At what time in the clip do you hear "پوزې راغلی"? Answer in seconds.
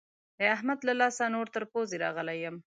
1.71-2.37